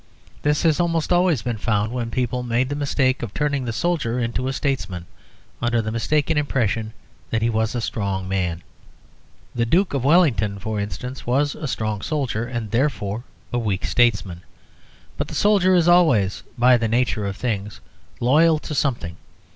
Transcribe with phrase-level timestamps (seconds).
[0.41, 4.17] This has almost always been found when people made the mistake of turning the soldier
[4.17, 5.05] into a statesman,
[5.61, 6.93] under the mistaken impression
[7.29, 8.63] that he was a strong man.
[9.53, 14.41] The Duke of Wellington, for instance, was a strong soldier and therefore a weak statesman.
[15.19, 17.79] But the soldier is always, by the nature of things,
[18.19, 19.17] loyal to something.